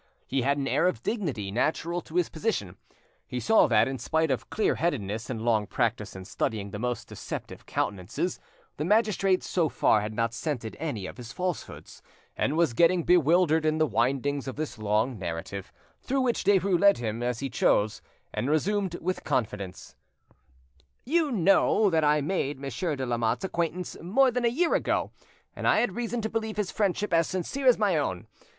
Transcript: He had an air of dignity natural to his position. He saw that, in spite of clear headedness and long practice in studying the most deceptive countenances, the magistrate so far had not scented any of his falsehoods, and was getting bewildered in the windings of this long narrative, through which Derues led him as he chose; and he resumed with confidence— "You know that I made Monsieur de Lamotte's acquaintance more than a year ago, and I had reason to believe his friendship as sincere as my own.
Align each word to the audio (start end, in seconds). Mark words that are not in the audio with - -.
He 0.25 0.41
had 0.41 0.57
an 0.57 0.67
air 0.67 0.87
of 0.87 1.03
dignity 1.03 1.51
natural 1.51 2.01
to 2.01 2.15
his 2.15 2.27
position. 2.27 2.75
He 3.27 3.39
saw 3.39 3.67
that, 3.67 3.87
in 3.87 3.99
spite 3.99 4.31
of 4.31 4.49
clear 4.49 4.73
headedness 4.73 5.29
and 5.29 5.43
long 5.43 5.67
practice 5.67 6.15
in 6.15 6.25
studying 6.25 6.71
the 6.71 6.79
most 6.79 7.07
deceptive 7.07 7.67
countenances, 7.67 8.39
the 8.77 8.83
magistrate 8.83 9.43
so 9.43 9.69
far 9.69 10.01
had 10.01 10.15
not 10.15 10.33
scented 10.33 10.75
any 10.79 11.05
of 11.05 11.17
his 11.17 11.31
falsehoods, 11.31 12.01
and 12.35 12.57
was 12.57 12.73
getting 12.73 13.03
bewildered 13.03 13.63
in 13.63 13.77
the 13.77 13.85
windings 13.85 14.47
of 14.47 14.55
this 14.55 14.79
long 14.79 15.19
narrative, 15.19 15.71
through 16.01 16.21
which 16.21 16.45
Derues 16.45 16.79
led 16.79 16.97
him 16.97 17.21
as 17.21 17.37
he 17.39 17.47
chose; 17.47 18.01
and 18.33 18.45
he 18.45 18.49
resumed 18.49 18.95
with 19.01 19.23
confidence— 19.23 19.95
"You 21.05 21.31
know 21.31 21.91
that 21.91 22.03
I 22.03 22.21
made 22.21 22.59
Monsieur 22.59 22.95
de 22.95 23.05
Lamotte's 23.05 23.45
acquaintance 23.45 23.95
more 24.01 24.31
than 24.31 24.45
a 24.45 24.55
year 24.57 24.73
ago, 24.73 25.11
and 25.55 25.67
I 25.67 25.79
had 25.79 25.95
reason 25.95 26.23
to 26.23 26.29
believe 26.29 26.57
his 26.57 26.71
friendship 26.71 27.13
as 27.13 27.27
sincere 27.27 27.67
as 27.67 27.77
my 27.77 27.97
own. 27.97 28.25